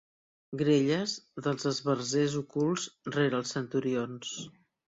[0.61, 1.13] Grelles
[1.49, 4.37] dels esbarzers ocults rere els centurions.